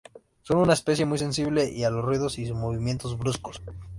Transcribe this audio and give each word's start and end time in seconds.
Son 0.41 0.57
una 0.57 0.73
especie 0.73 1.05
muy 1.05 1.19
sensible 1.19 1.85
a 1.85 1.91
los 1.91 2.03
ruidos 2.03 2.39
y 2.39 2.51
movimientos 2.53 3.19
bruscos. 3.19 3.61